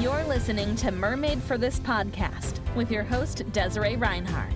[0.00, 4.52] You're listening to Mermaid for This podcast with your host, Desiree Reinhardt.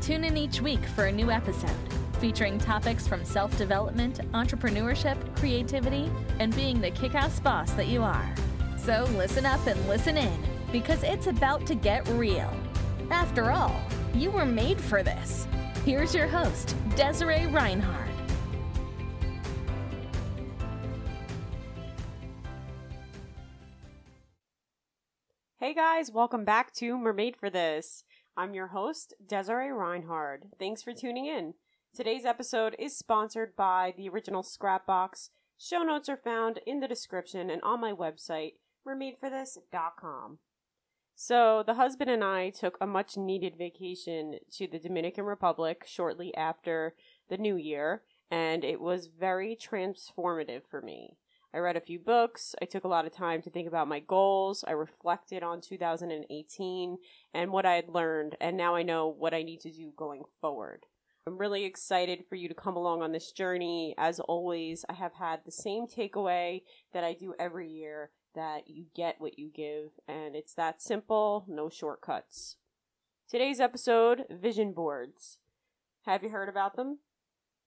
[0.00, 1.70] Tune in each week for a new episode
[2.18, 8.02] featuring topics from self development, entrepreneurship, creativity, and being the kick ass boss that you
[8.02, 8.34] are.
[8.78, 12.50] So listen up and listen in because it's about to get real.
[13.10, 13.78] After all,
[14.14, 15.46] you were made for this.
[15.84, 18.09] Here's your host, Desiree Reinhardt.
[25.80, 28.04] Guys, welcome back to Mermaid for This.
[28.36, 30.42] I'm your host, Desiree Reinhardt.
[30.58, 31.54] Thanks for tuning in.
[31.96, 35.30] Today's episode is sponsored by the original Scrapbox.
[35.56, 38.56] Show notes are found in the description and on my website,
[38.86, 40.40] mermaidforthis.com.
[41.14, 46.36] So, the husband and I took a much needed vacation to the Dominican Republic shortly
[46.36, 46.94] after
[47.30, 51.16] the new year, and it was very transformative for me.
[51.52, 52.54] I read a few books.
[52.62, 54.64] I took a lot of time to think about my goals.
[54.68, 56.98] I reflected on 2018
[57.34, 60.22] and what I had learned, and now I know what I need to do going
[60.40, 60.86] forward.
[61.26, 63.94] I'm really excited for you to come along on this journey.
[63.98, 68.86] As always, I have had the same takeaway that I do every year that you
[68.94, 72.56] get what you give, and it's that simple, no shortcuts.
[73.28, 75.38] Today's episode Vision Boards.
[76.06, 76.98] Have you heard about them?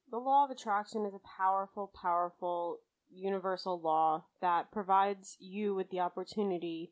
[0.10, 2.80] The law of attraction is a powerful, powerful
[3.16, 6.92] universal law that provides you with the opportunity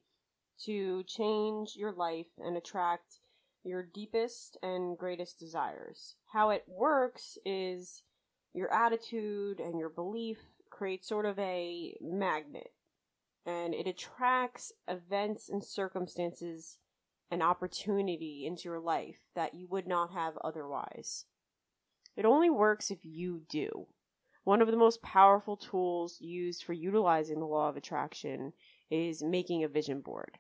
[0.65, 3.19] to change your life and attract
[3.63, 6.15] your deepest and greatest desires.
[6.33, 8.03] How it works is
[8.53, 12.71] your attitude and your belief create sort of a magnet
[13.45, 16.77] and it attracts events and circumstances
[17.29, 21.25] and opportunity into your life that you would not have otherwise.
[22.15, 23.87] It only works if you do.
[24.43, 28.53] One of the most powerful tools used for utilizing the law of attraction
[28.89, 30.39] is making a vision board.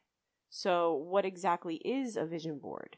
[0.49, 2.97] So, what exactly is a vision board?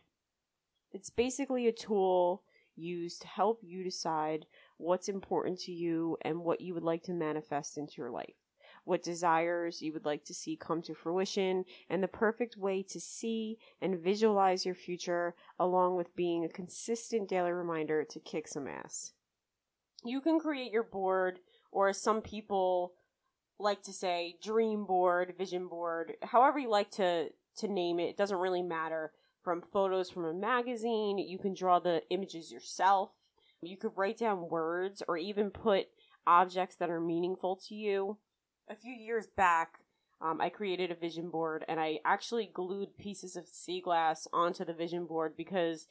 [0.93, 2.43] It's basically a tool
[2.75, 4.45] used to help you decide
[4.77, 8.37] what's important to you and what you would like to manifest into your life,
[8.85, 12.99] what desires you would like to see come to fruition, and the perfect way to
[13.01, 18.69] see and visualize your future, along with being a consistent daily reminder to kick some
[18.69, 19.11] ass
[20.05, 21.39] you can create your board,
[21.71, 22.93] or some people
[23.59, 28.09] like to say, dream board, vision board, however you like to to name it.
[28.09, 29.11] It doesn't really matter.
[29.43, 33.11] From photos from a magazine, you can draw the images yourself.
[33.61, 35.87] You could write down words or even put
[36.25, 38.17] objects that are meaningful to you.
[38.69, 39.79] A few years back,
[40.21, 44.63] um, I created a vision board and I actually glued pieces of sea glass onto
[44.63, 45.87] the vision board because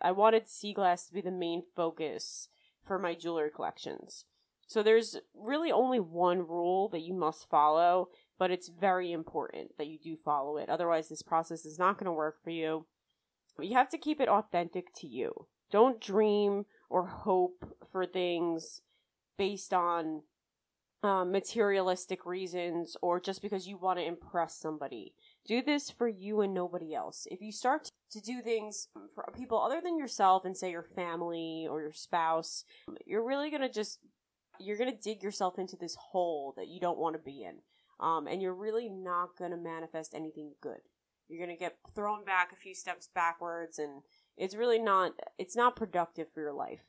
[0.00, 2.48] I wanted sea glass to be the main focus
[2.84, 4.24] for my jewelry collections.
[4.66, 8.08] So there's really only one rule that you must follow,
[8.38, 10.68] but it's very important that you do follow it.
[10.68, 12.86] Otherwise, this process is not going to work for you.
[13.58, 15.48] You have to keep it authentic to you.
[15.72, 18.82] Don't dream or hope for things
[19.36, 20.22] based on
[21.02, 25.14] um, materialistic reasons or just because you want to impress somebody.
[25.46, 27.26] Do this for you and nobody else.
[27.30, 31.66] If you start to do things for people other than yourself and say your family
[31.68, 32.64] or your spouse,
[33.06, 33.98] you're really going to just
[34.58, 37.56] you're going to dig yourself into this hole that you don't want to be in.
[37.98, 40.80] Um, and you're really not going to manifest anything good.
[41.28, 44.02] You're going to get thrown back a few steps backwards and
[44.36, 46.80] it's really not it's not productive for your life.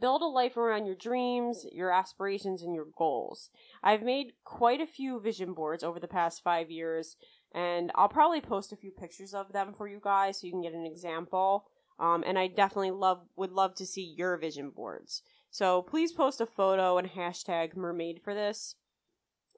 [0.00, 3.50] Build a life around your dreams, your aspirations, and your goals.
[3.84, 7.16] I've made quite a few vision boards over the past five years,
[7.56, 10.60] and I'll probably post a few pictures of them for you guys so you can
[10.60, 11.64] get an example.
[11.98, 15.22] Um, and I definitely love would love to see your vision boards.
[15.50, 18.74] So please post a photo and hashtag mermaid for this.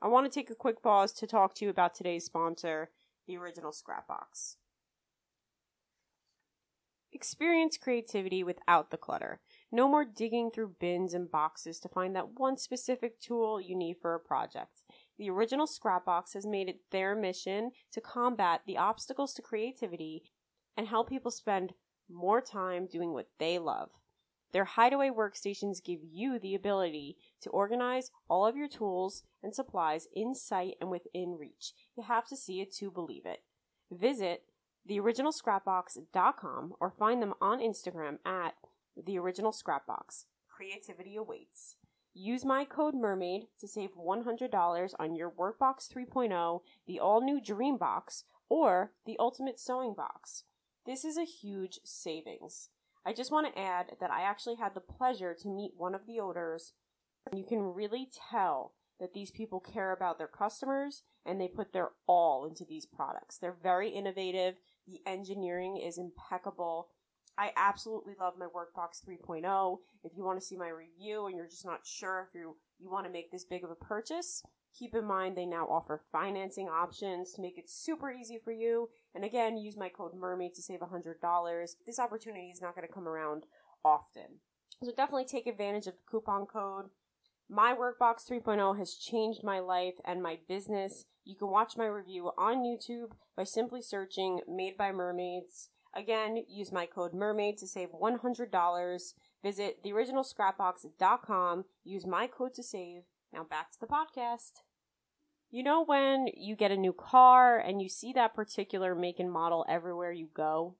[0.01, 2.91] I want to take a quick pause to talk to you about today's sponsor,
[3.27, 4.55] the original Scrapbox.
[7.11, 9.41] Experience creativity without the clutter.
[9.73, 13.97] No more digging through bins and boxes to find that one specific tool you need
[14.01, 14.83] for a project.
[15.19, 20.23] The original Scrapbox has made it their mission to combat the obstacles to creativity
[20.77, 21.75] and help people spend
[22.09, 23.91] more time doing what they love.
[24.53, 30.09] Their hideaway workstations give you the ability to organize all of your tools and supplies
[30.15, 31.73] in sight and within reach.
[31.97, 33.43] You have to see it to believe it.
[33.91, 34.45] Visit
[34.89, 38.55] theoriginalscrapbox.com or find them on Instagram at
[38.97, 40.25] the original Scrapbox.
[40.49, 41.77] Creativity awaits.
[42.21, 47.77] Use my code MERMAID to save $100 on your Workbox 3.0, the all new Dream
[47.77, 50.43] Box, or the Ultimate Sewing Box.
[50.85, 52.71] This is a huge savings.
[53.07, 56.07] I just want to add that I actually had the pleasure to meet one of
[56.09, 56.73] the owners.
[57.33, 61.91] You can really tell that these people care about their customers and they put their
[62.09, 63.39] all into these products.
[63.39, 64.57] They're very innovative.
[64.89, 66.89] The engineering is impeccable.
[67.39, 69.79] I absolutely love my Workbox 3.0.
[70.03, 72.91] If you want to see my review and you're just not sure if you you
[72.91, 74.43] want to make this big of a purchase,
[74.77, 78.89] keep in mind they now offer financing options to make it super easy for you.
[79.15, 81.69] And again, use my code MERMAID to save $100.
[81.87, 83.45] This opportunity is not going to come around
[83.85, 84.41] often.
[84.83, 86.87] So definitely take advantage of the coupon code.
[87.49, 91.07] My Workbox 3.0 has changed my life and my business.
[91.25, 95.71] You can watch my review on YouTube by simply searching Made by Mermaids.
[95.99, 99.15] Again, use my code MERMAID to save $100.
[99.43, 101.65] Visit theoriginalscrapbox.com.
[101.83, 103.03] Use my code to save.
[103.33, 104.63] Now back to the podcast.
[105.51, 109.33] You know when you get a new car and you see that particular make and
[109.33, 110.77] model everywhere you go?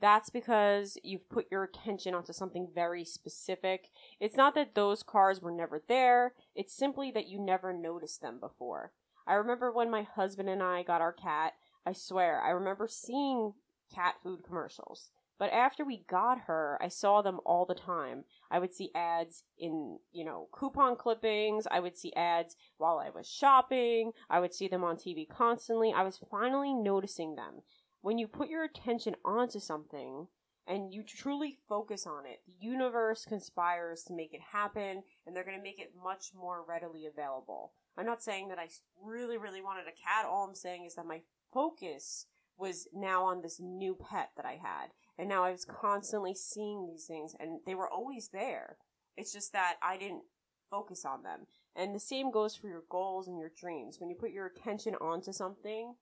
[0.00, 3.90] That's because you've put your attention onto something very specific.
[4.18, 8.40] It's not that those cars were never there, it's simply that you never noticed them
[8.40, 8.92] before.
[9.28, 11.52] I remember when my husband and I got our cat,
[11.86, 13.52] I swear, I remember seeing
[13.94, 15.10] cat food commercials.
[15.38, 18.24] But after we got her, I saw them all the time.
[18.50, 21.66] I would see ads in, you know, coupon clippings.
[21.70, 24.12] I would see ads while I was shopping.
[24.30, 25.92] I would see them on TV constantly.
[25.92, 27.62] I was finally noticing them.
[28.00, 30.28] When you put your attention onto something
[30.68, 35.44] and you truly focus on it, the universe conspires to make it happen and they're
[35.44, 37.72] going to make it much more readily available.
[37.96, 38.68] I'm not saying that I
[39.02, 40.26] really, really wanted a cat.
[40.26, 42.26] All I'm saying is that my focus
[42.56, 44.88] was now on this new pet that I had.
[45.18, 48.76] And now I was constantly seeing these things and they were always there.
[49.16, 50.22] It's just that I didn't
[50.70, 51.46] focus on them.
[51.76, 53.98] And the same goes for your goals and your dreams.
[53.98, 55.94] When you put your attention onto something,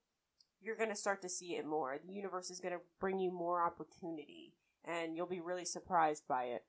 [0.60, 1.98] you're going to start to see it more.
[2.06, 4.54] The universe is going to bring you more opportunity
[4.84, 6.64] and you'll be really surprised by it.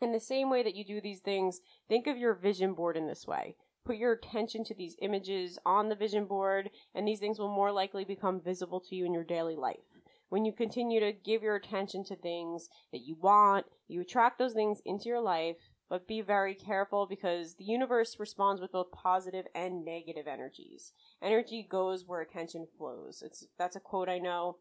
[0.00, 3.06] In the same way that you do these things, think of your vision board in
[3.06, 7.38] this way put your attention to these images on the vision board, and these things
[7.38, 9.78] will more likely become visible to you in your daily life.
[10.28, 14.54] When you continue to give your attention to things that you want, you attract those
[14.54, 15.56] things into your life,
[15.88, 20.92] but be very careful because the universe responds with both positive and negative energies.
[21.22, 23.22] Energy goes where attention flows.
[23.24, 24.56] It's that's a quote I know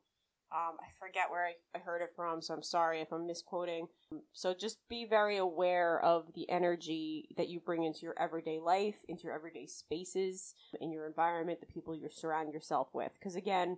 [0.53, 3.88] um, I forget where I, I heard it from, so I'm sorry if I'm misquoting.
[4.33, 8.97] So just be very aware of the energy that you bring into your everyday life,
[9.07, 13.11] into your everyday spaces, in your environment, the people you surround yourself with.
[13.15, 13.77] Because again,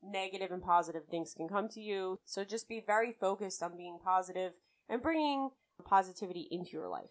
[0.00, 2.20] negative and positive things can come to you.
[2.24, 4.52] So just be very focused on being positive
[4.88, 5.50] and bringing
[5.84, 7.10] positivity into your life.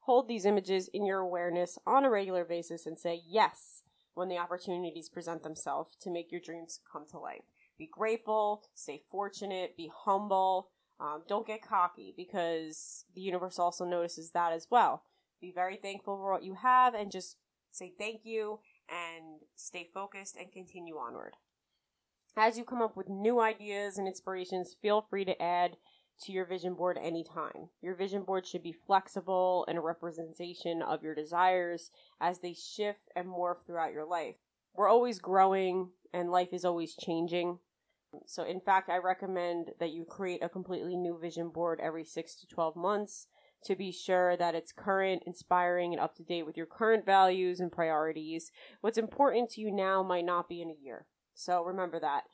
[0.00, 3.82] Hold these images in your awareness on a regular basis and say yes
[4.14, 9.02] when the opportunities present themselves to make your dreams come to life be grateful, stay
[9.10, 10.70] fortunate, be humble.
[11.00, 15.04] Um, don't get cocky because the universe also notices that as well.
[15.40, 17.36] Be very thankful for what you have and just
[17.72, 21.34] say thank you and stay focused and continue onward.
[22.36, 25.76] As you come up with new ideas and inspirations, feel free to add
[26.22, 27.68] to your vision board anytime.
[27.80, 31.90] Your vision board should be flexible and a representation of your desires
[32.20, 34.36] as they shift and morph throughout your life.
[34.74, 37.58] We're always growing and life is always changing.
[38.26, 42.34] So, in fact, I recommend that you create a completely new vision board every six
[42.36, 43.26] to 12 months
[43.64, 47.60] to be sure that it's current, inspiring, and up to date with your current values
[47.60, 48.50] and priorities.
[48.80, 51.06] What's important to you now might not be in a year.
[51.34, 52.24] So, remember that.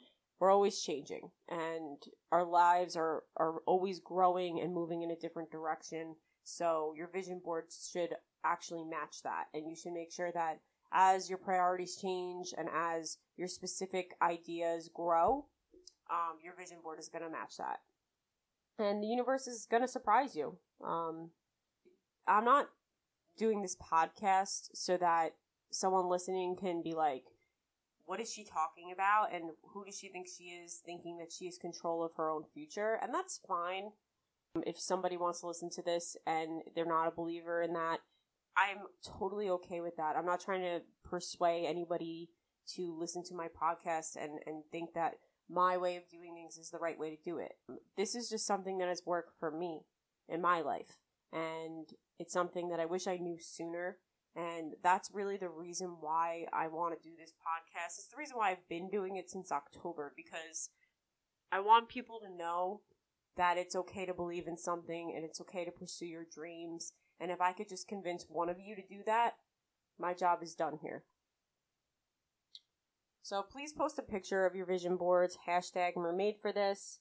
[0.40, 5.50] We're always changing, and our lives are, are always growing and moving in a different
[5.50, 6.14] direction.
[6.44, 10.60] So, your vision board should actually match that, and you should make sure that
[10.92, 15.46] as your priorities change and as your specific ideas grow,
[16.10, 17.80] um, your vision board is going to match that.
[18.78, 20.56] And the universe is going to surprise you.
[20.84, 21.30] Um,
[22.26, 22.68] I'm not
[23.36, 25.34] doing this podcast so that
[25.70, 27.24] someone listening can be like,
[28.06, 29.34] what is she talking about?
[29.34, 32.44] And who does she think she is, thinking that she has control of her own
[32.54, 32.98] future?
[33.02, 33.90] And that's fine.
[34.66, 37.98] If somebody wants to listen to this and they're not a believer in that,
[38.56, 40.16] I'm totally okay with that.
[40.16, 42.30] I'm not trying to persuade anybody
[42.74, 45.14] to listen to my podcast and, and think that
[45.48, 47.52] my way of doing things is the right way to do it.
[47.96, 49.82] This is just something that has worked for me
[50.28, 50.98] in my life.
[51.32, 51.88] And
[52.18, 53.98] it's something that I wish I knew sooner.
[54.36, 57.98] And that's really the reason why I want to do this podcast.
[57.98, 60.70] It's the reason why I've been doing it since October because
[61.50, 62.82] I want people to know
[63.36, 66.92] that it's okay to believe in something and it's okay to pursue your dreams.
[67.20, 69.34] And if I could just convince one of you to do that,
[69.98, 71.04] my job is done here.
[73.22, 77.00] So please post a picture of your vision boards, hashtag mermaid for this.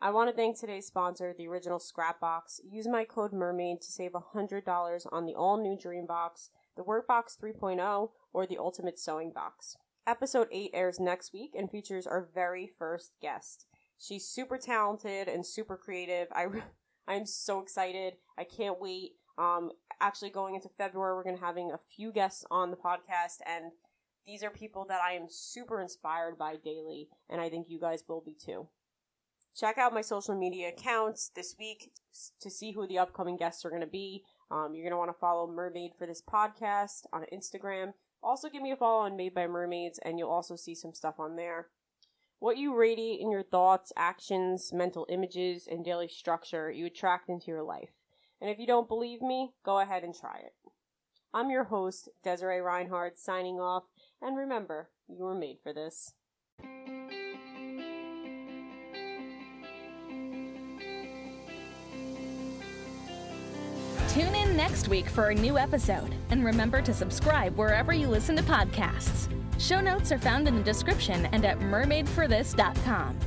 [0.00, 2.60] I want to thank today's sponsor, the original Scrapbox.
[2.70, 7.38] Use my code MERMAID to save $100 on the all new Dream Box, the Workbox
[7.42, 9.76] 3.0, or the Ultimate Sewing Box.
[10.06, 13.66] Episode 8 airs next week and features our very first guest.
[13.98, 16.28] She's super talented and super creative.
[16.30, 16.46] I,
[17.08, 18.14] I'm so excited.
[18.36, 19.12] I can't wait.
[19.38, 23.38] Um, actually, going into February, we're going to having a few guests on the podcast,
[23.46, 23.72] and
[24.26, 28.04] these are people that I am super inspired by daily, and I think you guys
[28.08, 28.68] will be too.
[29.54, 31.90] Check out my social media accounts this week
[32.40, 34.22] to see who the upcoming guests are going to be.
[34.50, 37.92] Um, you're going to want to follow Mermaid for this podcast on Instagram.
[38.22, 41.14] Also, give me a follow on Made by Mermaids, and you'll also see some stuff
[41.18, 41.68] on there.
[42.38, 47.46] What you radiate in your thoughts, actions, mental images, and daily structure, you attract into
[47.46, 47.90] your life.
[48.40, 50.54] And if you don't believe me, go ahead and try it.
[51.32, 53.84] I'm your host, Desiree Reinhardt, signing off.
[54.22, 56.12] And remember, you were made for this.
[64.08, 68.34] Tune in next week for a new episode, and remember to subscribe wherever you listen
[68.36, 69.28] to podcasts.
[69.58, 73.18] Show notes are found in the description and at mermaidforthis.com.